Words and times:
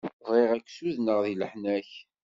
Bɣiɣ 0.29 0.49
ad 0.55 0.63
k-sudenɣ 0.65 1.17
di 1.25 1.33
leḥnak. 1.35 1.89